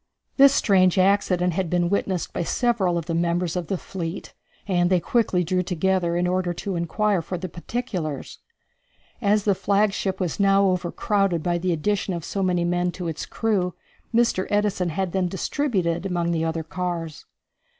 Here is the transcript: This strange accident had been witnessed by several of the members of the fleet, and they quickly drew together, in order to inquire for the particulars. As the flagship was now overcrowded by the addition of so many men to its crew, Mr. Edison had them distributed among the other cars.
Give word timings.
This 0.37 0.51
strange 0.51 0.97
accident 0.97 1.53
had 1.53 1.69
been 1.69 1.87
witnessed 1.87 2.33
by 2.33 2.41
several 2.41 2.97
of 2.97 3.05
the 3.05 3.13
members 3.13 3.55
of 3.55 3.67
the 3.67 3.77
fleet, 3.77 4.33
and 4.67 4.89
they 4.89 4.99
quickly 4.99 5.43
drew 5.43 5.61
together, 5.61 6.15
in 6.15 6.25
order 6.25 6.53
to 6.55 6.75
inquire 6.75 7.21
for 7.21 7.37
the 7.37 7.47
particulars. 7.47 8.39
As 9.21 9.43
the 9.43 9.53
flagship 9.53 10.19
was 10.19 10.39
now 10.39 10.65
overcrowded 10.65 11.43
by 11.43 11.59
the 11.59 11.71
addition 11.71 12.15
of 12.15 12.25
so 12.25 12.41
many 12.41 12.65
men 12.65 12.91
to 12.93 13.07
its 13.07 13.27
crew, 13.27 13.75
Mr. 14.11 14.47
Edison 14.49 14.89
had 14.89 15.11
them 15.11 15.27
distributed 15.27 16.03
among 16.07 16.31
the 16.31 16.45
other 16.45 16.63
cars. 16.63 17.27